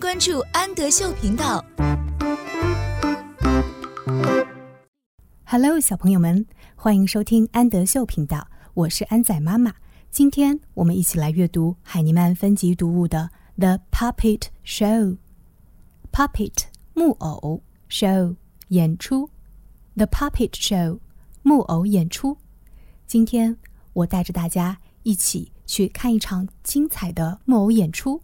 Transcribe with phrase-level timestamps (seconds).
[0.00, 1.62] 关注安德秀频道。
[5.44, 9.74] Hello，小朋友们，欢迎收听安德秀频道，我是安仔妈妈。
[10.10, 13.28] 今天我们一起来阅读海尼曼分级读物的
[13.60, 15.16] 《The Puppet Show》。
[16.10, 16.64] Puppet
[16.94, 18.36] 木偶，Show
[18.68, 19.28] 演出。
[19.96, 20.98] The Puppet Show
[21.42, 22.38] 木偶演出。
[23.06, 23.54] 今天
[23.92, 28.22] 我带着大家一起去看一场精彩的木偶演出。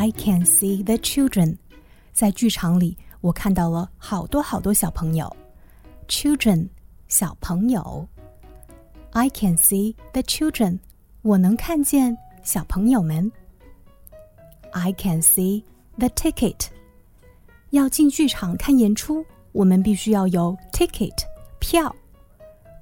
[0.00, 1.58] I can see the children，
[2.12, 5.34] 在剧场里我看到了好多好多小朋友。
[6.08, 6.68] Children，
[7.08, 8.08] 小朋友。
[9.12, 10.80] I can see the children，
[11.22, 13.32] 我能看见小朋友们。
[14.72, 15.64] I can see
[15.96, 16.66] the ticket，
[17.70, 21.14] 要进剧场看演出，我们必须要有 ticket
[21.58, 21.94] 票。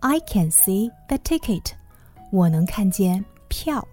[0.00, 1.72] I can see the ticket，
[2.32, 3.86] 我能看见票。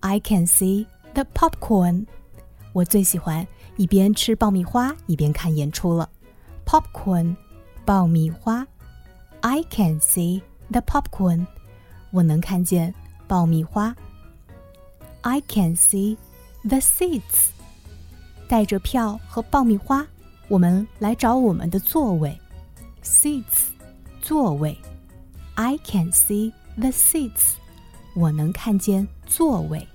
[0.00, 2.05] I can see the popcorn，
[2.71, 3.45] 我最喜欢
[3.77, 6.09] 一边吃爆米花一边看演出了。
[6.65, 7.35] Popcorn，
[7.85, 8.65] 爆米花。
[9.41, 11.45] I can see the popcorn，
[12.11, 12.93] 我能看见
[13.27, 13.95] 爆米花。
[15.21, 16.17] I can see
[16.63, 17.49] the seats，
[18.47, 20.05] 带着票和爆米花，
[20.47, 22.39] 我们来找我们的座位。
[23.03, 23.67] Seats，
[24.21, 24.77] 座位。
[25.55, 27.53] I can see the seats，
[28.15, 29.87] 我能看见座位。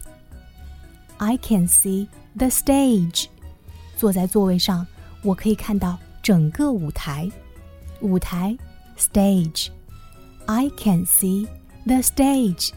[1.19, 3.27] I can see the stage，
[3.97, 4.87] 坐在座位上，
[5.23, 7.31] 我可以看到整个舞台。
[8.01, 8.57] 舞台
[8.97, 9.69] ，stage。
[10.47, 11.47] I can see
[11.85, 12.71] the stage，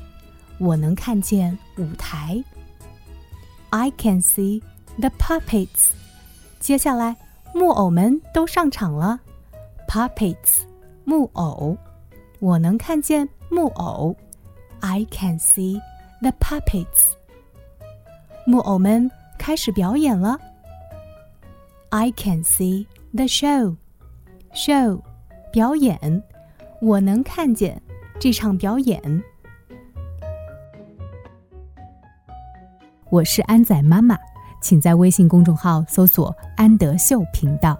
[0.57, 2.43] 我能看见舞台。
[3.69, 4.61] I can see
[4.99, 5.91] the puppets，
[6.59, 7.15] 接下来
[7.53, 9.19] 木偶们都上场了。
[9.87, 10.63] Puppets，
[11.05, 11.77] 木偶，
[12.39, 14.15] 我能看见木偶。
[14.79, 15.79] I can see
[16.21, 17.20] the puppets。
[18.45, 20.37] 木偶们开始表演了。
[21.89, 23.75] I can see the show.
[24.53, 25.01] Show，
[25.51, 26.23] 表演，
[26.81, 27.81] 我能看见
[28.19, 29.23] 这场表演。
[33.09, 34.17] 我是安仔妈妈，
[34.61, 37.77] 请在微信公众号搜索“安德秀频道”。